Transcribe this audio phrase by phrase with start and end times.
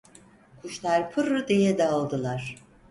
[0.61, 2.55] Kuşlar pırrr diye dağıldılar.